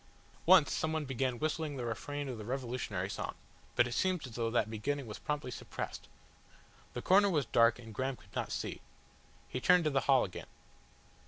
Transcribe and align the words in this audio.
Once 0.47 0.73
someone 0.73 1.05
began 1.05 1.37
whistling 1.37 1.77
the 1.77 1.85
refrain 1.85 2.27
of 2.27 2.39
the 2.39 2.43
revolutionary 2.43 3.07
song, 3.07 3.35
but 3.75 3.85
it 3.85 3.91
seemed 3.91 4.25
as 4.25 4.33
though 4.33 4.49
that 4.49 4.67
beginning 4.67 5.05
was 5.05 5.19
promptly 5.19 5.51
suppressed. 5.51 6.07
The 6.93 7.03
corner 7.03 7.29
was 7.29 7.45
dark 7.45 7.77
and 7.77 7.93
Graham 7.93 8.15
could 8.15 8.33
not 8.35 8.51
see. 8.51 8.81
He 9.47 9.61
turned 9.61 9.83
to 9.83 9.91
the 9.91 9.99
hall 10.09 10.23
again. 10.23 10.47